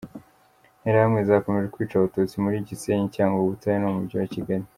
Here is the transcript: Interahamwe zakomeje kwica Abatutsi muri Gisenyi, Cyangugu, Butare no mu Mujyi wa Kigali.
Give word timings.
Interahamwe 0.83 1.19
zakomeje 1.29 1.71
kwica 1.73 1.95
Abatutsi 1.95 2.35
muri 2.43 2.65
Gisenyi, 2.67 3.13
Cyangugu, 3.15 3.51
Butare 3.51 3.77
no 3.79 3.87
mu 3.93 3.99
Mujyi 4.01 4.15
wa 4.21 4.27
Kigali. 4.35 4.65